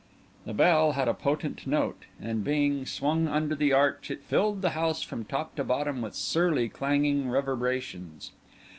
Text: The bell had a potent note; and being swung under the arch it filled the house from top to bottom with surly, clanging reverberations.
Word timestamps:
The 0.47 0.53
bell 0.55 0.93
had 0.93 1.07
a 1.07 1.13
potent 1.13 1.67
note; 1.67 2.05
and 2.19 2.43
being 2.43 2.87
swung 2.87 3.27
under 3.27 3.53
the 3.53 3.71
arch 3.71 4.09
it 4.09 4.23
filled 4.23 4.63
the 4.63 4.71
house 4.71 5.03
from 5.03 5.25
top 5.25 5.53
to 5.57 5.63
bottom 5.63 6.01
with 6.01 6.15
surly, 6.15 6.69
clanging 6.69 7.29
reverberations. 7.29 8.31